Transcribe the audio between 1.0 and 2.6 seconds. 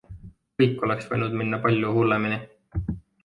võinud minna palju hullemini.